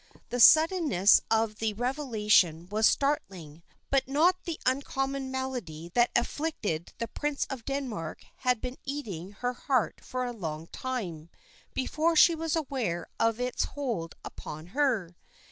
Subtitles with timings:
[0.29, 3.61] The suddenness of the revelation was startling;
[3.91, 4.35] but the not
[4.65, 10.33] uncommon malady that afflicted the Prince of Denmark had been eating her heart for a
[10.33, 11.29] long time
[11.75, 15.15] before she was aware of its hold upon her.